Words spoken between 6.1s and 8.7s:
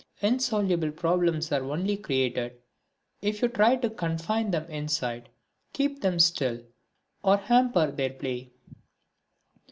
still or hamper their play.